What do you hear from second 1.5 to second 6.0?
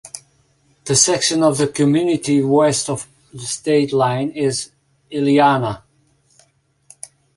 the community west of the state line is Illiana.